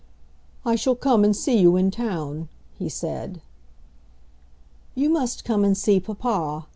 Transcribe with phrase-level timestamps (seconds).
[0.65, 3.39] "I shall come and see you in town," he said.
[4.95, 6.65] "You must come and see papa.